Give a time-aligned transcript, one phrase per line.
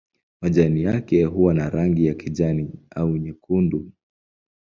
[0.41, 3.91] Majani yake huwa na rangi ya kijani au nyekundu.